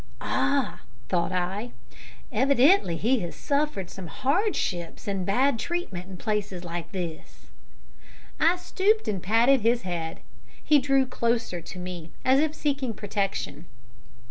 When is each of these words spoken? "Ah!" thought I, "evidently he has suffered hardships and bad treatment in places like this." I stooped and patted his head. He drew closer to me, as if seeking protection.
"Ah!" 0.19 0.81
thought 1.09 1.31
I, 1.31 1.73
"evidently 2.31 2.97
he 2.97 3.19
has 3.19 3.35
suffered 3.35 3.91
hardships 3.95 5.07
and 5.07 5.27
bad 5.27 5.59
treatment 5.59 6.07
in 6.09 6.17
places 6.17 6.63
like 6.63 6.91
this." 6.91 7.51
I 8.39 8.55
stooped 8.55 9.07
and 9.07 9.21
patted 9.21 9.61
his 9.61 9.83
head. 9.83 10.21
He 10.63 10.79
drew 10.79 11.05
closer 11.05 11.61
to 11.61 11.77
me, 11.77 12.09
as 12.25 12.39
if 12.39 12.55
seeking 12.55 12.95
protection. 12.95 13.67